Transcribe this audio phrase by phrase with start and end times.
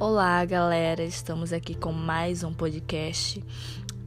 [0.00, 1.04] Olá, galera!
[1.04, 3.44] Estamos aqui com mais um podcast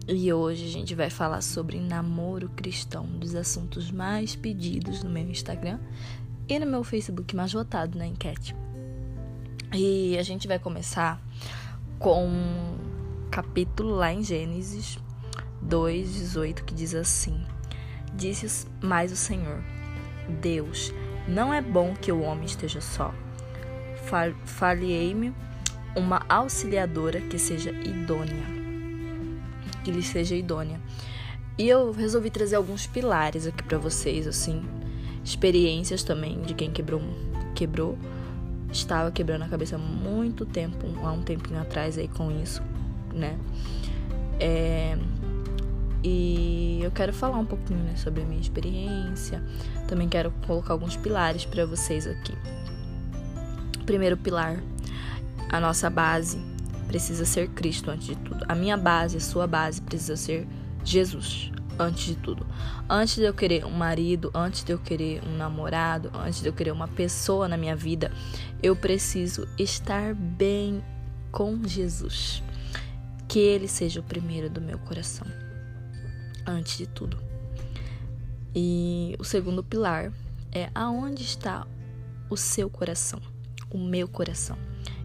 [0.07, 5.29] e hoje a gente vai falar sobre namoro cristão, dos assuntos mais pedidos no meu
[5.29, 5.79] Instagram
[6.49, 8.55] e no meu Facebook mais votado na enquete.
[9.71, 11.21] E a gente vai começar
[11.99, 14.97] com um capítulo lá em Gênesis
[15.61, 17.39] 2:18 que diz assim:
[18.15, 19.63] Disse mais o Senhor:
[20.41, 20.91] Deus,
[21.27, 23.13] não é bom que o homem esteja só.
[24.43, 25.31] Falhei-me
[25.95, 28.45] uma auxiliadora que seja idônea.
[29.83, 30.79] Que lhe seja idônea.
[31.57, 34.63] E eu resolvi trazer alguns pilares aqui para vocês, assim,
[35.23, 37.01] experiências também de quem quebrou,
[37.53, 37.97] quebrou,
[38.71, 42.63] estava quebrando a cabeça há muito tempo, há um tempinho atrás aí com isso,
[43.13, 43.37] né?
[44.39, 44.97] É,
[46.03, 49.41] e eu quero falar um pouquinho né, sobre a minha experiência.
[49.87, 52.33] Também quero colocar alguns pilares para vocês aqui.
[53.85, 54.61] Primeiro pilar
[55.53, 56.39] a nossa base
[56.87, 58.43] precisa ser Cristo antes de tudo.
[58.49, 60.47] A minha base, a sua base precisa ser
[60.83, 62.43] Jesus antes de tudo.
[62.89, 66.53] Antes de eu querer um marido, antes de eu querer um namorado, antes de eu
[66.53, 68.11] querer uma pessoa na minha vida,
[68.63, 70.83] eu preciso estar bem
[71.31, 72.41] com Jesus.
[73.27, 75.27] Que ele seja o primeiro do meu coração.
[76.47, 77.19] Antes de tudo.
[78.55, 80.11] E o segundo pilar
[80.51, 81.67] é aonde está
[82.27, 83.21] o seu coração,
[83.69, 84.57] o meu coração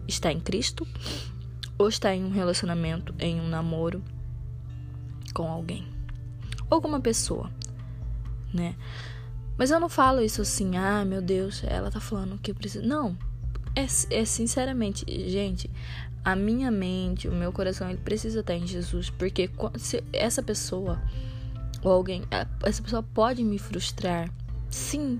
[0.09, 0.87] está em Cristo
[1.77, 4.03] ou está em um relacionamento, em um namoro
[5.33, 5.87] com alguém
[6.69, 7.49] ou com uma pessoa,
[8.53, 8.75] né?
[9.57, 12.85] Mas eu não falo isso assim, ah, meu Deus, ela tá falando que eu preciso.
[12.85, 13.17] Não,
[13.75, 15.69] é, é sinceramente, gente,
[16.23, 21.01] a minha mente, o meu coração, ele precisa estar em Jesus, porque se essa pessoa
[21.81, 22.23] ou alguém,
[22.63, 24.29] essa pessoa pode me frustrar,
[24.69, 25.19] sim,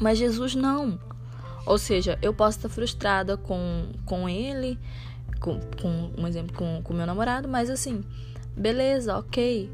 [0.00, 0.98] mas Jesus não.
[1.66, 4.78] Ou seja, eu posso estar frustrada com, com ele,
[5.40, 8.02] com, com um exemplo, com o meu namorado, mas assim,
[8.56, 9.70] beleza, ok.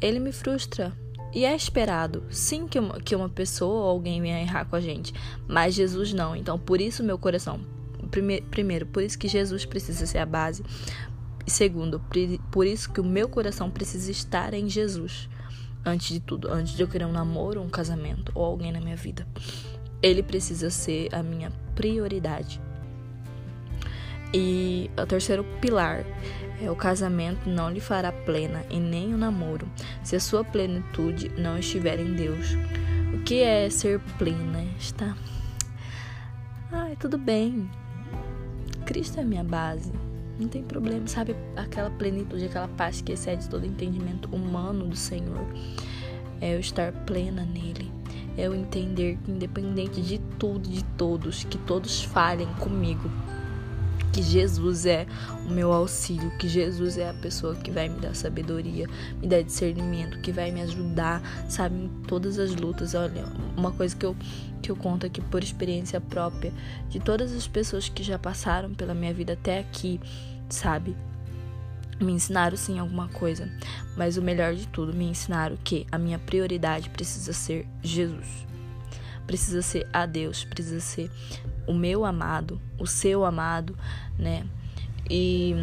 [0.00, 0.92] Ele me frustra.
[1.34, 4.80] E é esperado, sim, que uma, que uma pessoa ou alguém venha errar com a
[4.80, 5.14] gente,
[5.48, 6.36] mas Jesus não.
[6.36, 7.60] Então, por isso, meu coração.
[8.10, 10.62] Prime, primeiro, por isso que Jesus precisa ser a base.
[11.46, 12.02] Segundo,
[12.50, 15.28] por isso que o meu coração precisa estar em Jesus.
[15.84, 18.94] Antes de tudo, antes de eu querer um namoro, um casamento ou alguém na minha
[18.94, 19.26] vida.
[20.02, 22.60] Ele precisa ser a minha prioridade.
[24.34, 26.04] E o terceiro pilar
[26.60, 29.68] é o casamento não lhe fará plena e nem o namoro,
[30.02, 32.56] se a sua plenitude não estiver em Deus.
[33.14, 34.64] O que é ser plena?
[34.78, 35.14] Está.
[36.72, 37.70] Ai, tudo bem.
[38.86, 39.92] Cristo é minha base.
[40.40, 41.36] Não tem problema, sabe?
[41.54, 45.46] Aquela plenitude, aquela paz que excede todo entendimento humano do Senhor.
[46.40, 47.91] É eu estar plena nele
[48.36, 53.10] é eu entender que, independente de tudo, de todos, que todos falhem comigo,
[54.12, 55.06] que Jesus é
[55.46, 58.86] o meu auxílio, que Jesus é a pessoa que vai me dar sabedoria,
[59.20, 62.94] me dar discernimento, que vai me ajudar, sabe, em todas as lutas.
[62.94, 63.24] Olha,
[63.56, 64.14] uma coisa que eu
[64.60, 66.52] que eu conto aqui por experiência própria
[66.88, 70.00] de todas as pessoas que já passaram pela minha vida até aqui,
[70.48, 70.94] sabe?
[72.02, 73.48] Me ensinaram sim alguma coisa,
[73.96, 78.46] mas o melhor de tudo, me ensinaram que a minha prioridade precisa ser Jesus.
[79.26, 81.10] Precisa ser a Deus, precisa ser
[81.66, 83.76] o meu amado, o seu amado,
[84.18, 84.44] né?
[85.08, 85.54] E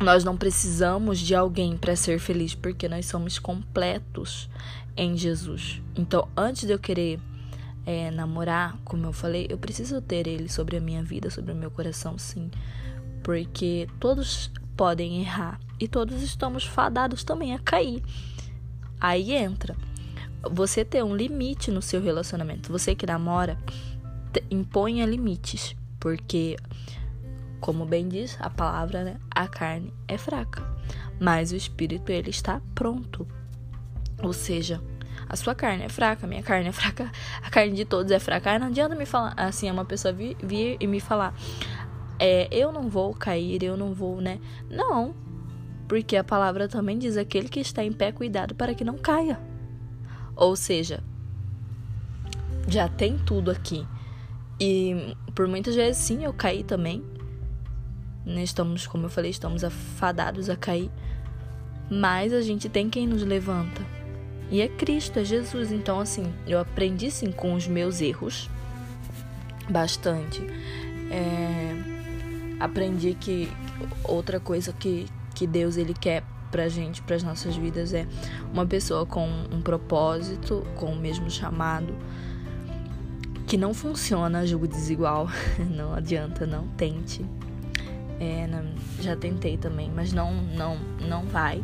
[0.00, 4.50] nós não precisamos de alguém para ser feliz, porque nós somos completos
[4.96, 5.80] em Jesus.
[5.96, 7.20] Então, antes de eu querer
[7.86, 11.56] é, namorar, como eu falei, eu preciso ter ele sobre a minha vida, sobre o
[11.56, 12.50] meu coração, sim.
[13.26, 18.00] Porque todos podem errar e todos estamos fadados também a cair.
[19.00, 19.74] Aí entra
[20.48, 22.70] você ter um limite no seu relacionamento.
[22.70, 23.58] Você que namora,
[24.48, 26.56] imponha limites, porque
[27.60, 30.62] como bem diz a palavra, né, a carne é fraca,
[31.18, 33.26] mas o espírito ele está pronto.
[34.22, 34.80] Ou seja,
[35.28, 37.10] a sua carne é fraca, a minha carne é fraca,
[37.42, 38.52] a carne de todos é fraca.
[38.52, 41.34] Aí não adianta me falar assim, uma pessoa vir, vir e me falar:
[42.18, 44.38] é, eu não vou cair, eu não vou, né?
[44.70, 45.14] Não,
[45.88, 49.38] porque a palavra também diz: aquele que está em pé, cuidado para que não caia.
[50.34, 51.02] Ou seja,
[52.68, 53.86] já tem tudo aqui.
[54.60, 57.02] E por muitas vezes, sim, eu caí também.
[58.24, 58.42] Né?
[58.42, 60.90] Estamos, como eu falei, estamos afadados a cair.
[61.90, 63.82] Mas a gente tem quem nos levanta.
[64.50, 65.70] E é Cristo, é Jesus.
[65.70, 68.50] Então, assim, eu aprendi sim com os meus erros.
[69.68, 70.42] Bastante.
[72.58, 73.50] Aprendi que
[74.04, 78.06] outra coisa que, que Deus ele quer pra gente, para as nossas vidas é
[78.52, 81.94] uma pessoa com um propósito, com o mesmo chamado,
[83.46, 85.28] que não funciona jogo desigual.
[85.70, 87.24] não adianta, não tente.
[88.18, 88.48] É,
[89.00, 91.62] já tentei também, mas não, não, não vai.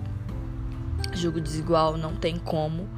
[1.14, 2.88] Jogo desigual não tem como.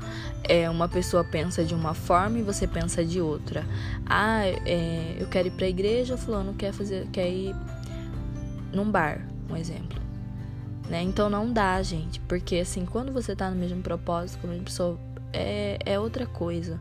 [0.43, 3.65] É, uma pessoa pensa de uma forma e você pensa de outra.
[4.05, 7.55] Ah, é, eu quero ir pra igreja, fulano quer fazer, quer ir
[8.75, 10.03] num bar, um exemplo.
[10.89, 11.03] Né?
[11.03, 14.65] Então não dá, gente, porque assim, quando você tá no mesmo propósito com a mesma
[14.65, 14.99] pessoa,
[15.33, 16.79] é, é outra coisa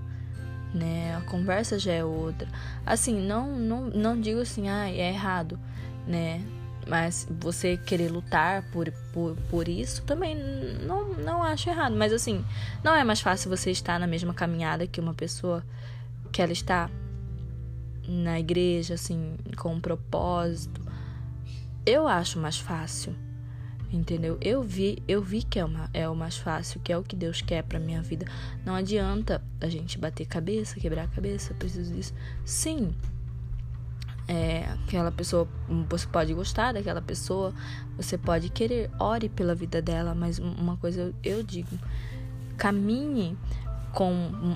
[0.74, 1.16] né?
[1.16, 2.48] A conversa já é outra.
[2.86, 5.60] Assim, não não, não digo assim, ah, é errado,
[6.08, 6.44] né?
[6.88, 11.96] Mas você querer lutar por, por, por isso também não, não acho errado.
[11.96, 12.44] Mas assim,
[12.84, 15.64] não é mais fácil você estar na mesma caminhada que uma pessoa
[16.32, 16.90] que ela está
[18.06, 20.82] na igreja, assim, com um propósito.
[21.86, 23.16] Eu acho mais fácil.
[23.92, 24.40] Entendeu?
[24.42, 27.16] Eu vi, eu vi que é, uma, é o mais fácil, que é o que
[27.16, 28.26] Deus quer para minha vida.
[28.66, 32.12] Não adianta a gente bater cabeça, quebrar a cabeça, preciso disso.
[32.44, 32.96] Sim,
[34.28, 35.48] é, aquela pessoa,
[35.90, 37.54] você pode gostar daquela pessoa,
[37.98, 41.78] você pode querer, ore pela vida dela, mas uma coisa eu, eu digo,
[42.58, 43.38] caminhe
[43.94, 44.12] com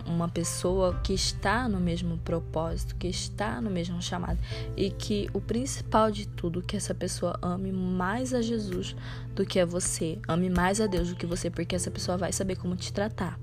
[0.07, 4.39] uma pessoa que está no mesmo propósito, que está no mesmo chamado
[4.75, 8.95] e que o principal de tudo que essa pessoa ame mais a Jesus
[9.35, 12.33] do que a você, ame mais a Deus do que você, porque essa pessoa vai
[12.33, 13.39] saber como te tratar.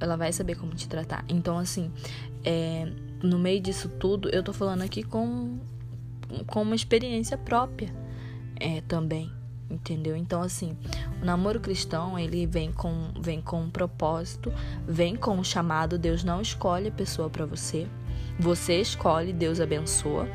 [0.00, 1.24] Ela vai saber como te tratar.
[1.28, 1.90] Então, assim,
[2.44, 2.86] é,
[3.22, 5.58] no meio disso tudo, eu tô falando aqui com,
[6.46, 7.92] com uma experiência própria
[8.60, 9.32] é, também
[9.70, 10.16] entendeu?
[10.16, 10.76] Então assim,
[11.20, 14.52] o namoro cristão, ele vem com vem com um propósito,
[14.86, 17.86] vem com um chamado, Deus não escolhe a pessoa para você.
[18.38, 20.28] Você escolhe, Deus abençoa.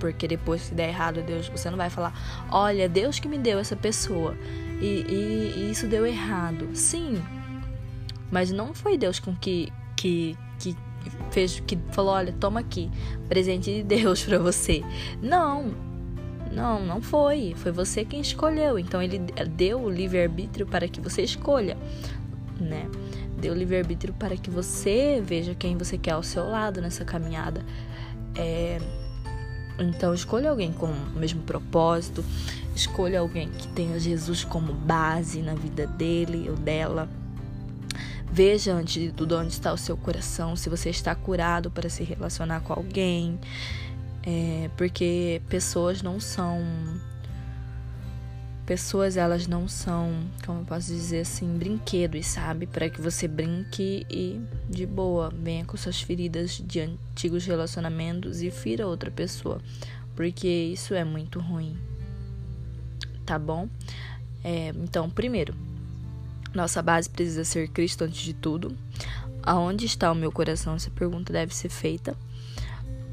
[0.00, 2.12] Porque depois se der errado, Deus, você não vai falar:
[2.50, 4.36] "Olha, Deus que me deu essa pessoa
[4.80, 6.68] e, e, e isso deu errado".
[6.74, 7.22] Sim.
[8.30, 10.76] Mas não foi Deus com que que que
[11.30, 12.90] fez que falou: "Olha, toma aqui,
[13.28, 14.82] presente de Deus para você".
[15.22, 15.72] Não,
[16.56, 17.54] não, não foi.
[17.54, 18.78] Foi você quem escolheu.
[18.78, 19.18] Então ele
[19.50, 21.76] deu o livre-arbítrio para que você escolha,
[22.58, 22.88] né?
[23.38, 27.62] Deu o livre-arbítrio para que você veja quem você quer ao seu lado nessa caminhada.
[28.34, 28.78] É...
[29.78, 32.24] Então escolha alguém com o mesmo propósito,
[32.74, 37.06] escolha alguém que tenha Jesus como base na vida dele ou dela.
[38.32, 42.02] Veja antes de tudo onde está o seu coração, se você está curado para se
[42.02, 43.38] relacionar com alguém.
[44.26, 46.60] É, porque pessoas não são.
[48.66, 52.66] Pessoas, elas não são, como eu posso dizer assim, brinquedos, sabe?
[52.66, 58.50] Para que você brinque e de boa venha com suas feridas de antigos relacionamentos e
[58.50, 59.60] fira outra pessoa.
[60.16, 61.78] Porque isso é muito ruim.
[63.24, 63.68] Tá bom?
[64.42, 65.54] É, então, primeiro,
[66.52, 68.76] nossa base precisa ser Cristo antes de tudo.
[69.44, 70.74] Aonde está o meu coração?
[70.74, 72.16] Essa pergunta deve ser feita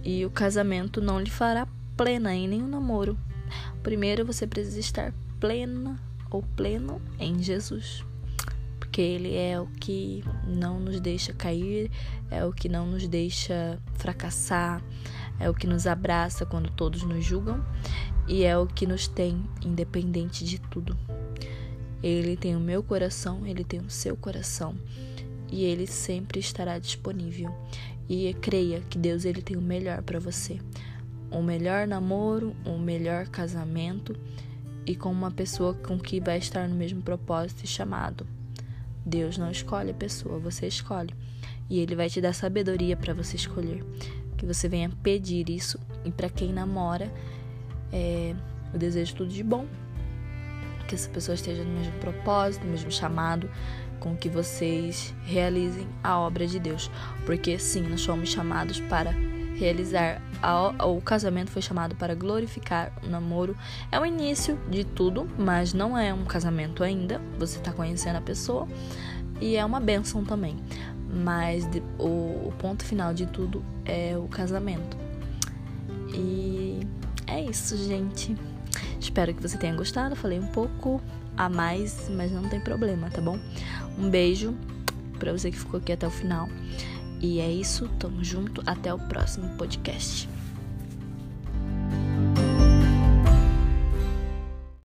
[0.03, 3.17] e o casamento não lhe fará plena em nenhum namoro.
[3.81, 8.03] Primeiro você precisa estar plena ou pleno em Jesus.
[8.79, 11.89] Porque Ele é o que não nos deixa cair,
[12.29, 14.83] é o que não nos deixa fracassar,
[15.39, 17.63] é o que nos abraça quando todos nos julgam
[18.27, 20.97] e é o que nos tem independente de tudo.
[22.01, 24.75] Ele tem o meu coração, ele tem o seu coração
[25.53, 27.53] e ele sempre estará disponível.
[28.09, 30.59] E creia que Deus ele tem o melhor para você.
[31.29, 34.15] O melhor namoro, o melhor casamento
[34.83, 38.25] e com uma pessoa com que vai estar no mesmo propósito e chamado.
[39.05, 41.13] Deus não escolhe a pessoa, você escolhe.
[41.69, 43.85] E ele vai te dar sabedoria para você escolher.
[44.35, 45.79] Que você venha pedir isso.
[46.03, 47.13] E para quem namora,
[47.91, 48.33] é,
[48.73, 49.67] eu desejo tudo de bom.
[50.87, 53.47] Que essa pessoa esteja no mesmo propósito, no mesmo chamado,
[54.03, 56.91] com que vocês realizem a obra de Deus,
[57.25, 59.15] porque sim, nós fomos chamados para
[59.55, 63.55] realizar a, o casamento foi chamado para glorificar o namoro.
[63.89, 67.21] É o início de tudo, mas não é um casamento ainda.
[67.39, 68.67] Você está conhecendo a pessoa
[69.39, 70.57] e é uma bênção também.
[71.23, 74.97] Mas de, o, o ponto final de tudo é o casamento.
[76.13, 76.85] E
[77.25, 78.35] é isso, gente.
[79.03, 80.15] Espero que você tenha gostado.
[80.15, 81.01] Falei um pouco
[81.35, 83.37] a mais, mas não tem problema, tá bom?
[83.97, 84.55] Um beijo
[85.19, 86.47] para você que ficou aqui até o final.
[87.19, 90.32] E é isso, tamo junto, até o próximo podcast.